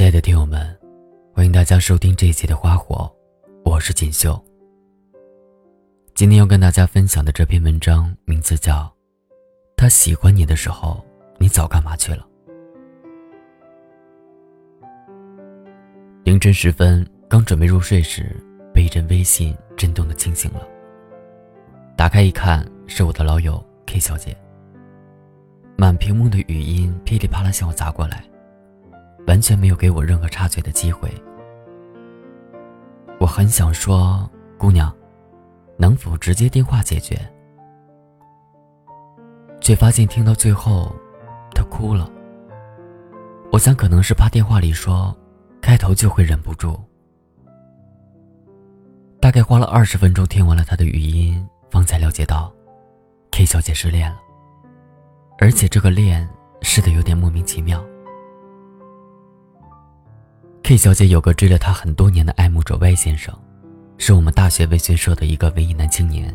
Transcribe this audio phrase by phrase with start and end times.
[0.00, 0.74] 亲爱的听友们，
[1.34, 3.04] 欢迎大家收听这一期的《花火》，
[3.70, 4.42] 我是锦绣。
[6.14, 8.76] 今天要跟大家分享的这篇文章名字叫
[9.76, 11.04] 《他喜欢你的时候，
[11.36, 12.26] 你早干嘛去了》。
[16.24, 18.34] 凌晨时分，刚准备入睡时，
[18.72, 20.66] 被一阵微信震动的惊醒了。
[21.94, 24.34] 打开一看，是我的老友 K 小姐。
[25.76, 28.24] 满屏幕的语音噼里啪啦向我砸过来，
[29.26, 31.10] 完全没有给我任何插嘴的机会。
[33.18, 34.94] 我很想说，姑娘，
[35.76, 37.20] 能否直接电话解决？
[39.60, 40.90] 却发现听到最后，
[41.54, 42.10] 她哭了。
[43.52, 45.14] 我想可能是怕电话里说，
[45.60, 46.80] 开头就会忍不住。
[49.20, 52.50] 大概花了二十分钟听完了她的语音，方才了解到
[53.32, 54.18] ，K 小姐失恋了。
[55.38, 56.26] 而且这个恋
[56.62, 57.84] 失的有点莫名其妙。
[60.70, 63.36] K 小姐有个追了她很多年的爱慕者 Y 先生，
[63.98, 66.32] 是我们大学文学社的一个文艺男青年，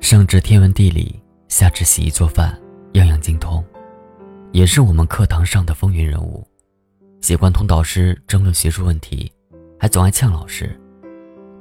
[0.00, 2.54] 上至天文地理，下至洗衣做饭，
[2.92, 3.64] 样样精通，
[4.52, 6.46] 也是我们课堂上的风云人物，
[7.22, 9.32] 喜欢同导师争论学术问题，
[9.80, 10.78] 还总爱呛老师，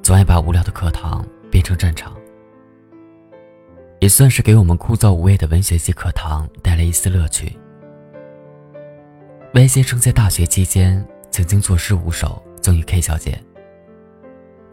[0.04, 2.14] 总爱把无聊的课堂变成战场。
[4.02, 7.58] 也算是给我们枯燥无味的文学系课堂带来一丝乐趣。
[9.54, 11.02] Y 先生在大学期间
[11.32, 13.42] 曾经作诗五首赠予 K 小姐，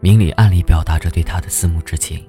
[0.01, 2.27] 明里暗里表达着对她的思慕之情。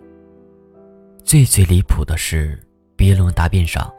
[1.25, 2.59] 最最离谱的是，
[2.97, 3.93] 毕业论文答辩上，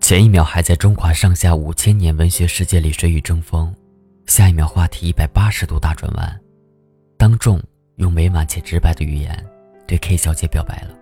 [0.00, 3.74] 前一秒还在中华上下五千年文学世界里谁与争锋，
[4.26, 6.40] 下一秒话题一百八十度大转弯，
[7.16, 7.58] 当众
[7.96, 9.46] 用委婉且直白的语言
[9.86, 10.94] 对 K 小姐表白了。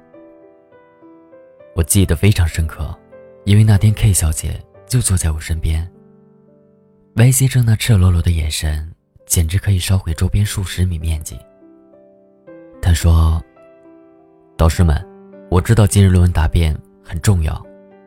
[1.74, 2.96] 我记得非常深刻，
[3.44, 5.88] 因为那天 K 小姐就坐在我身边。
[7.18, 8.88] Y 先生那赤裸裸的眼神，
[9.26, 11.36] 简直可以烧毁周边数十米面积。
[12.80, 13.42] 他说
[14.56, 15.04] ：“导师们，
[15.50, 16.72] 我知道今日论文答辩
[17.02, 17.60] 很重要，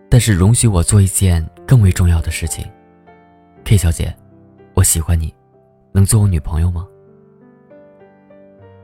[0.10, 2.66] 但是容许我做一件更为重要的事情。
[3.66, 4.16] ”K 小姐，
[4.76, 5.36] 我喜欢你，
[5.92, 6.88] 能做我女朋友吗？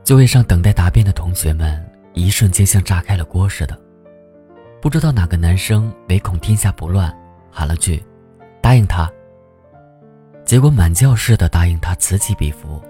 [0.04, 1.82] 座位上等待答辩的同学们，
[2.12, 3.74] 一瞬间像炸开了锅似的。
[4.82, 7.10] 不知道哪个男生唯恐天下不乱，
[7.50, 8.04] 喊了句
[8.60, 9.10] ：“答应他。”
[10.48, 12.82] 结果满教室的答应他此起彼伏，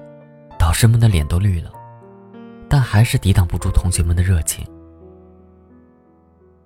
[0.57, 1.73] 导师们的脸都绿了，
[2.69, 4.65] 但还是抵挡不住同学们的热情。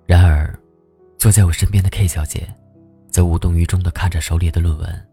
[0.05, 0.53] 然而，
[1.17, 2.47] 坐在我身边的 K 小姐，
[3.09, 5.07] 则无动于衷地看着手里的论文，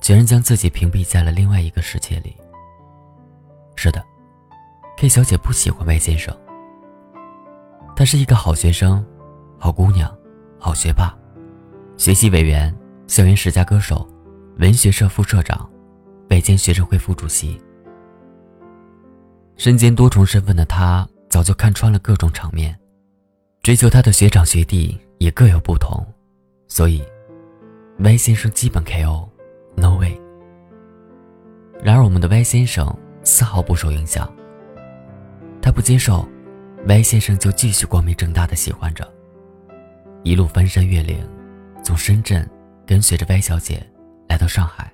[0.00, 2.36] 竟然将自己屏蔽在了另外一个世界里。
[3.76, 4.04] 是的
[4.96, 6.36] ，K 小姐不喜欢 Y 先生，
[7.94, 9.06] 她是一个好学生。
[9.56, 10.12] 好姑娘，
[10.58, 11.16] 好学霸，
[11.96, 14.04] 学习委员，校园十佳歌手，
[14.58, 15.68] 文学社副社长，
[16.26, 17.60] 北京学生会副主席。
[19.56, 22.74] 身兼多重身份的他，早就看穿了各种场面。
[23.62, 26.02] 追求他的学长学弟也各有不同，
[26.68, 27.04] 所以
[27.98, 30.18] ，Y 先生基本 KO，No way。
[31.82, 34.26] 然而我们的 Y 先生丝毫不受影响，
[35.60, 36.26] 他不接受
[36.86, 39.06] ，Y 先生就继续光明正大的喜欢着。
[40.22, 41.28] 一路翻山越岭，
[41.84, 42.48] 从深圳
[42.86, 43.86] 跟随着 Y 小姐
[44.36, 44.92] 来到上海，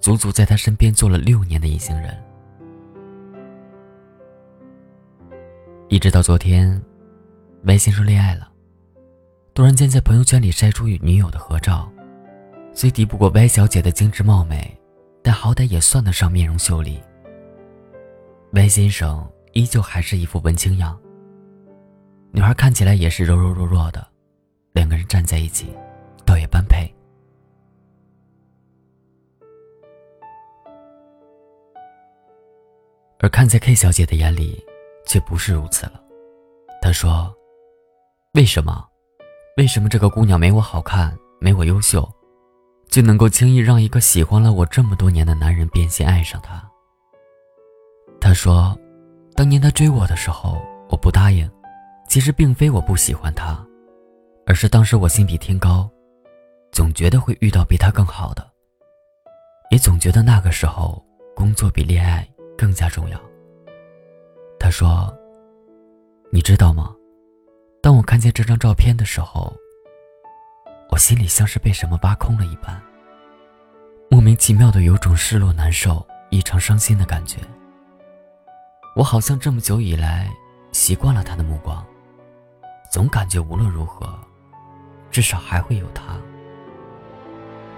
[0.00, 2.20] 足足在他身边做了六年的隐形人。
[5.88, 6.82] 一直到昨天
[7.62, 8.50] ，Y 先生恋爱了，
[9.54, 11.88] 突然间在朋友圈里晒出与女友的合照，
[12.72, 14.76] 虽敌不过 Y 小姐的精致貌美，
[15.22, 17.00] 但好歹也算得上面容秀丽。
[18.50, 20.98] Y 先生依旧还是一副文青样。
[22.32, 24.04] 女孩看起来也是柔柔弱弱的，
[24.72, 25.68] 两个人站在一起，
[26.26, 26.92] 倒也般配。
[33.20, 34.64] 而看在 K 小姐的眼里，
[35.06, 36.00] 却不是如此了。
[36.80, 37.34] 她说
[38.34, 38.86] ：“为什么？
[39.56, 42.08] 为什么这个姑娘没我好看，没我优秀，
[42.88, 46.62] 就能够轻易让一个喜欢了我这么多年的男人变心爱上她？”
[48.20, 48.78] 她说
[49.34, 51.48] ：“当年他追我的时候，我不答应。”
[52.08, 53.62] 其实并非我不喜欢他，
[54.46, 55.86] 而是当时我心比天高，
[56.72, 58.50] 总觉得会遇到比他更好的，
[59.70, 61.04] 也总觉得那个时候
[61.36, 62.26] 工作比恋爱
[62.58, 63.18] 更加重要。
[64.58, 65.16] 他说
[66.30, 66.92] ：“你知道吗？
[67.80, 69.56] 当我看见这张照片的时候，
[70.90, 72.82] 我心里像是被什么挖空了一般，
[74.10, 77.38] 莫名其妙的有种失落、难受、异常伤心的感觉。
[78.96, 80.28] 我好像这么久以来
[80.72, 81.82] 习惯了他的目光。”
[82.90, 84.18] 总感觉无论如何，
[85.10, 86.16] 至少还会有他。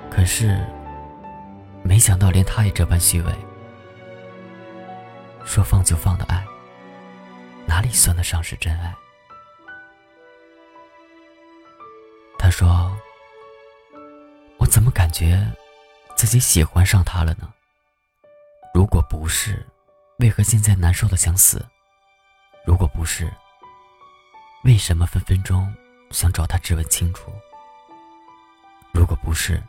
[0.09, 0.65] 可是，
[1.83, 3.33] 没想到连他也这般虚伪。
[5.45, 6.45] 说放就放的爱，
[7.67, 8.95] 哪里算得上是真爱？
[12.39, 12.97] 他说
[14.59, 15.47] ：“我怎么感觉
[16.17, 17.53] 自己喜欢上他了呢？
[18.73, 19.67] 如果不是，
[20.19, 21.67] 为何现在难受的想死？
[22.65, 23.33] 如果不是，
[24.65, 25.73] 为什么分分钟
[26.11, 27.33] 想找他质问清楚？
[28.93, 29.63] 如果不是，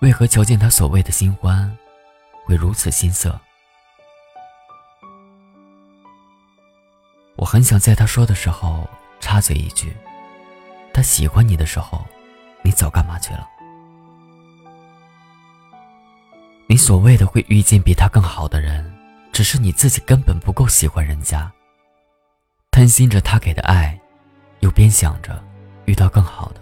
[0.00, 1.76] 为何瞧见他所谓的新欢，
[2.44, 3.30] 会如此心塞？”
[7.46, 8.90] 我很想在他说的时候
[9.20, 9.94] 插嘴一句
[10.92, 12.04] ：“他喜欢你的时候，
[12.64, 13.48] 你早干嘛去了？
[16.66, 18.92] 你所谓的会遇见比他更好的人，
[19.32, 21.48] 只是你自己根本不够喜欢人家，
[22.72, 23.96] 贪心着他给的爱，
[24.58, 25.40] 又边想着
[25.84, 26.60] 遇到更好的。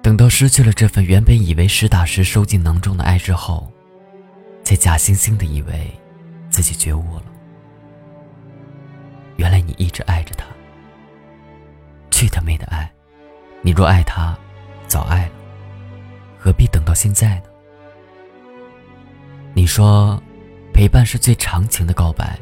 [0.00, 3.68] 等到失去了这份原本以为实打实收进囊中的爱之后，
[4.62, 5.90] 才假惺惺的以为
[6.50, 7.24] 自己觉悟了。”
[9.36, 10.44] 原来你一直爱着他，
[12.10, 12.90] 去他妹的爱！
[13.62, 14.36] 你若爱他，
[14.86, 15.32] 早爱了，
[16.38, 17.44] 何必等到现在呢？
[19.54, 20.20] 你说，
[20.72, 22.38] 陪伴是最长情的告白。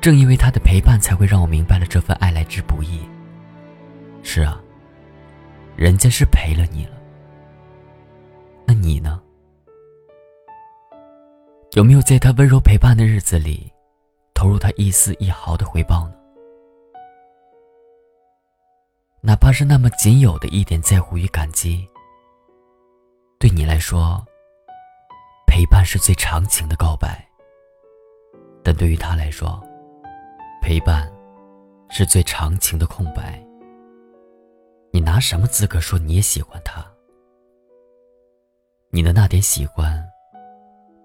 [0.00, 3.00] 正因为他的陪伴，才会让我明白了这份爱来之不易。
[4.22, 4.60] 是啊，
[5.76, 6.92] 人家是陪了你了，
[8.66, 9.20] 那你呢？
[11.72, 13.70] 有没有在他温柔陪伴的日子里？
[14.40, 16.14] 投入他一丝一毫的回报呢？
[19.20, 21.86] 哪怕是那么仅有的一点在乎与感激，
[23.38, 24.24] 对你来说，
[25.46, 27.22] 陪伴是最长情的告白。
[28.64, 29.62] 但对于他来说，
[30.62, 31.12] 陪伴
[31.90, 33.44] 是最长情的空白。
[34.90, 36.82] 你拿什么资格说你也喜欢他？
[38.88, 40.02] 你的那点喜欢，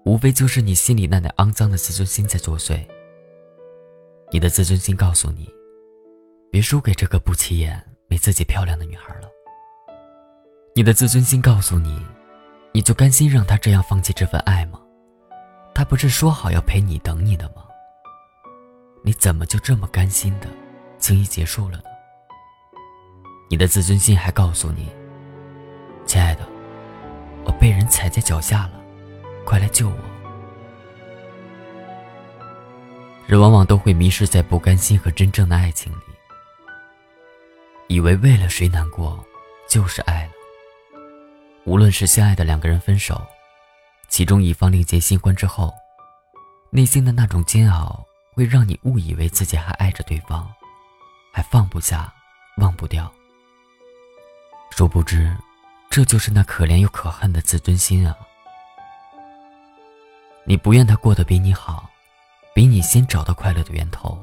[0.06, 2.82] 无非就是你心里那点肮脏的自尊心在作祟。
[4.32, 5.48] 你的自尊心告诉你，
[6.50, 9.28] 别输给这个不起眼、没自己漂亮的女孩了。
[10.74, 12.04] 你的自尊心告诉你，
[12.72, 14.80] 你就甘心让她这样放弃这份爱吗？
[15.72, 17.64] 她不是说好要陪你、等你的吗？
[19.04, 20.48] 你怎么就这么甘心的
[20.98, 21.84] 轻易结束了呢？
[23.48, 24.88] 你的自尊心还告诉你，
[26.04, 26.44] 亲爱的，
[27.44, 28.80] 我被人踩在脚下了，
[29.44, 30.15] 快来救我。
[33.26, 35.98] 人往往都会迷失在不甘心和真正的爱情里，
[37.88, 39.18] 以为为了谁难过，
[39.68, 40.30] 就是爱了。
[41.64, 43.20] 无论是相爱的两个人分手，
[44.08, 45.74] 其中一方另结新欢之后，
[46.70, 50.48] 内心的那种煎熬，会让你误以为自己还爱着对方，
[51.32, 52.12] 还放不下、
[52.58, 53.12] 忘不掉。
[54.70, 55.36] 殊不知，
[55.90, 58.16] 这就是那可怜又可恨的自尊心啊！
[60.44, 61.90] 你不愿他过得比你好。
[62.56, 64.18] 比你先找到快乐的源头，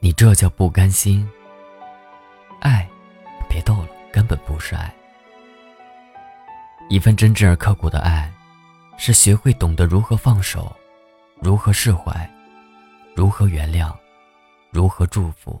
[0.00, 1.26] 你这叫不甘心。
[2.60, 2.86] 爱，
[3.48, 4.94] 别逗了，根本不是爱。
[6.90, 8.30] 一份真挚而刻骨的爱，
[8.98, 10.76] 是学会懂得如何放手，
[11.40, 12.30] 如何释怀，
[13.16, 13.90] 如何原谅，
[14.70, 15.58] 如何祝福。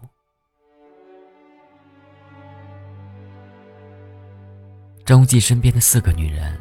[5.06, 6.60] 张无忌身边的四个女人，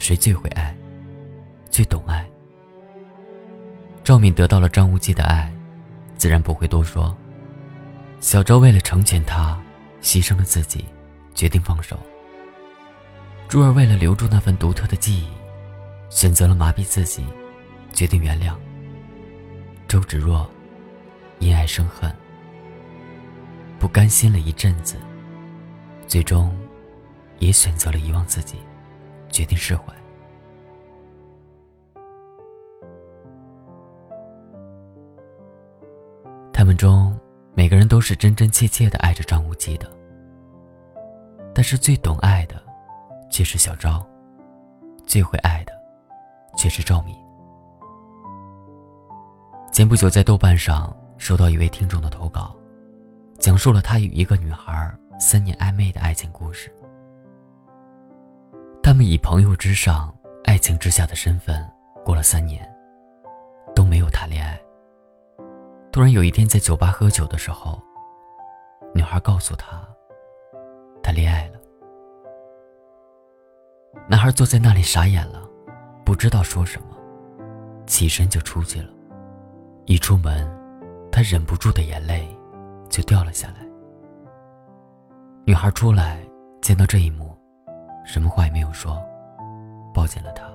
[0.00, 0.76] 谁最会爱，
[1.70, 2.28] 最懂爱？
[4.10, 5.48] 赵敏得到了张无忌的爱，
[6.16, 7.16] 自然不会多说。
[8.18, 9.56] 小昭为了成全他，
[10.02, 10.84] 牺牲了自己，
[11.32, 11.96] 决定放手。
[13.48, 15.28] 珠儿为了留住那份独特的记忆，
[16.08, 17.24] 选择了麻痹自己，
[17.92, 18.52] 决定原谅。
[19.86, 20.50] 周芷若
[21.38, 22.12] 因爱生恨，
[23.78, 24.96] 不甘心了一阵子，
[26.08, 26.52] 最终
[27.38, 28.56] 也选择了遗忘自己，
[29.30, 29.84] 决定释怀。
[36.80, 37.14] 中
[37.54, 39.86] 每个人都是真真切切的爱着张无忌的，
[41.54, 42.54] 但是最懂爱的
[43.28, 44.02] 却是小昭，
[45.04, 45.72] 最会爱的
[46.56, 47.14] 却是赵敏。
[49.70, 52.56] 前不久在豆瓣上收到一位听众的投稿，
[53.38, 56.74] 讲述了他与一个女孩三年暧昧的爱情故事。
[58.82, 60.10] 他们以朋友之上、
[60.44, 61.62] 爱情之下的身份
[62.06, 62.66] 过了三年，
[63.74, 64.58] 都没有谈恋爱。
[65.92, 67.80] 突然有一天，在酒吧喝酒的时候，
[68.94, 69.82] 女孩告诉他，
[71.02, 71.58] 她恋爱了。
[74.08, 75.42] 男孩坐在那里傻眼了，
[76.04, 76.96] 不知道说什么，
[77.86, 78.88] 起身就出去了。
[79.86, 80.48] 一出门，
[81.10, 82.28] 他忍不住的眼泪
[82.88, 83.66] 就掉了下来。
[85.44, 86.20] 女孩出来
[86.62, 87.36] 见到这一幕，
[88.04, 88.96] 什么话也没有说，
[89.92, 90.48] 抱紧了他。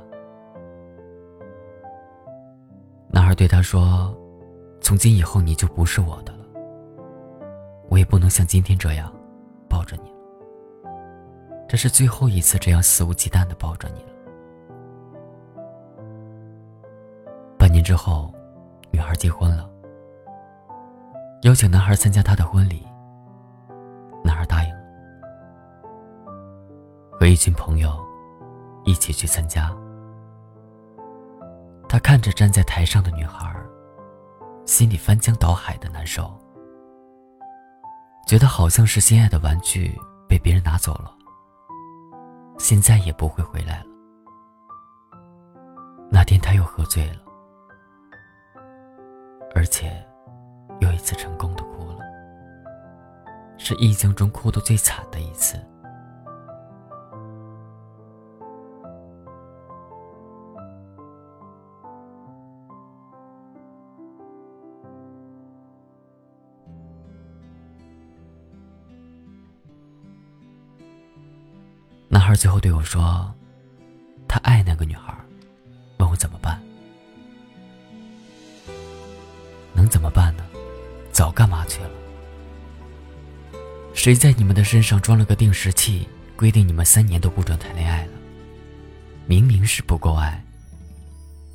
[3.09, 4.15] 男孩对他说
[4.85, 6.45] ：“从今以后你就不是我的了，
[7.89, 9.11] 我也不能像今天这样
[9.67, 10.17] 抱着你了。
[11.67, 14.09] 这是最后一次这样肆无忌惮的抱着你了。”
[17.57, 18.31] 半年之后，
[18.91, 19.67] 女孩结婚了，
[21.41, 22.85] 邀请男孩参加她的婚礼。
[24.23, 24.81] 男孩答应了，
[27.19, 27.89] 和一群朋友
[28.83, 29.75] 一起去参加。
[31.89, 33.51] 他看着站在台上的女孩，
[34.65, 36.33] 心里翻江倒海的难受，
[38.27, 39.95] 觉得好像是心爱的玩具
[40.27, 41.15] 被别人拿走了，
[42.57, 43.85] 现在也不会回来了。
[46.09, 47.21] 那天他又喝醉了。
[49.53, 50.05] 而且，
[50.81, 51.99] 又一次成功的哭了，
[53.57, 55.57] 是印象中哭的最惨的一次。
[72.35, 73.33] 男孩最后对我说
[74.27, 75.15] ：“他爱那个女孩，
[75.99, 76.61] 问我怎么办。”
[79.73, 80.43] 能怎么办呢？
[81.13, 81.89] 早干嘛去了？
[83.93, 88.11] 谁在你们的身上装了个定时器，规定你们三年都不准谈恋爱了？
[89.25, 90.43] 明明是不够爱，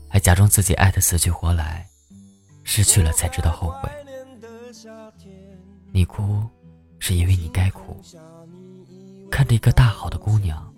[0.09, 1.87] 还假装自己爱的死去活来，
[2.65, 3.91] 失去了才知道后悔。
[5.93, 6.43] 你哭，
[6.99, 8.01] 是因为你该哭。
[9.31, 10.70] 看着一个大好的姑娘，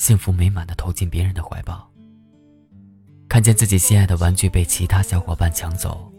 [0.00, 1.86] 幸福美满的投进别人的怀抱，
[3.28, 6.10] 看见自己心爱的玩具被其他小伙伴抢走。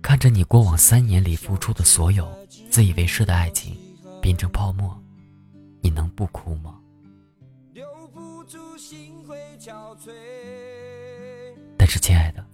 [0.00, 2.28] 看着你过往三年里付出的所有，
[2.70, 3.76] 自以为是的爱情
[4.22, 4.96] 变成泡沫，
[5.82, 6.76] 你能不哭吗？
[11.76, 12.46] 但是，亲爱的，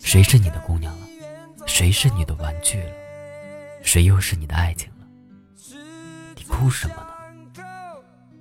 [0.00, 1.06] 谁是你的姑娘了？
[1.68, 2.90] 谁是你的玩具了？
[3.80, 5.06] 谁又是你的爱情了？
[6.34, 7.07] 你哭什么呢？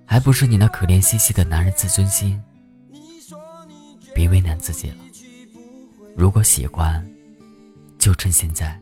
[0.07, 2.41] 还不是你那可怜兮兮的男人自尊心？
[4.15, 4.97] 别为难自己了。
[6.15, 7.05] 如果喜欢。
[7.99, 8.79] 就趁现在，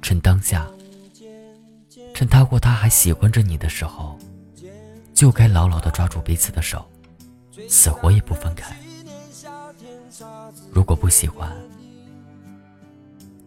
[0.00, 0.66] 趁当下，
[2.14, 4.18] 趁他或她还喜欢着你的时候，
[5.12, 6.88] 就该牢牢的抓住彼此的手，
[7.68, 8.74] 死活也不分开。
[10.72, 11.54] 如果不喜欢，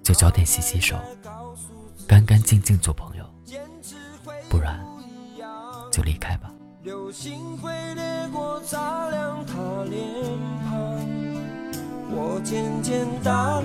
[0.03, 1.00] 就早点洗洗手，
[2.05, 3.25] 干干净净做朋友，
[4.50, 4.86] 不然
[5.91, 6.50] 就离开吧。
[6.84, 9.54] 流星飞掠过，擦亮他
[9.88, 10.02] 脸
[10.68, 10.98] 庞
[12.10, 13.64] 我渐渐大了。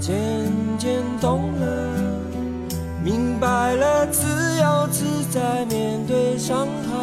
[0.00, 0.16] 渐
[0.76, 1.66] 渐懂了，
[3.04, 6.98] 明白了，自由自在面对伤害，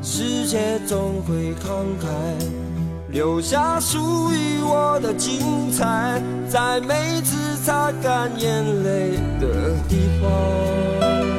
[0.00, 2.08] 世界总会慷慨，
[3.10, 11.37] 留下属于我的精彩，在每次擦干眼泪的地方。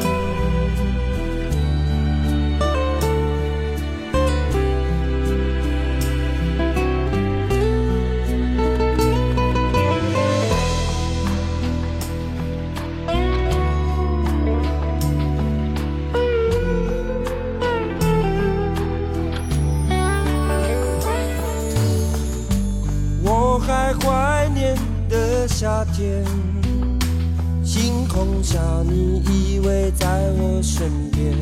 [28.80, 30.08] 把，你依偎在
[30.38, 31.36] 我身边，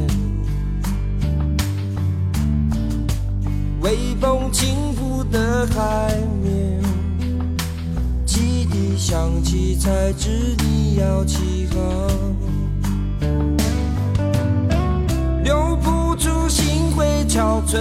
[3.82, 6.82] 微风轻拂的海面，
[8.25, 11.79] 汽笛响起，才知你要起航，
[15.44, 17.77] 留不住，心会憔悴，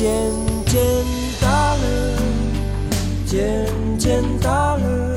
[0.00, 0.08] 渐
[0.64, 0.80] 渐
[1.42, 1.84] 大了，
[3.26, 3.66] 渐
[3.98, 5.14] 渐大了，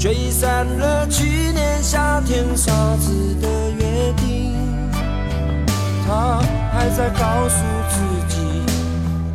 [0.00, 4.54] 吹散了去年夏天沙子的约定。
[6.06, 6.40] 他
[6.72, 7.58] 还在告诉
[7.90, 8.40] 自己，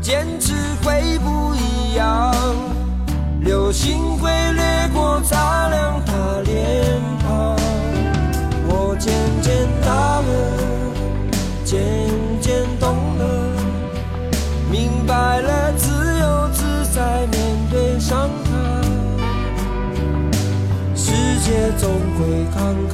[0.01, 2.33] 坚持会不一样，
[3.41, 6.13] 流星会掠过，擦亮他
[6.45, 7.55] 脸庞。
[8.65, 10.31] 我渐渐大了，
[21.41, 22.93] 界总会慷慨，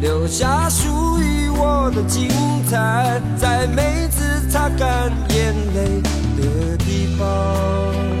[0.00, 2.28] 留下属于我的精
[2.68, 6.02] 彩，在每次擦干眼泪
[6.36, 8.17] 的地方。